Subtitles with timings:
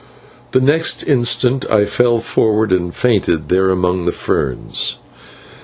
[0.49, 4.97] The next instant I fell forward and fainted there among the ferns.